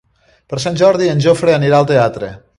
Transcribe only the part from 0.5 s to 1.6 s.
Per Sant Jordi en Jofre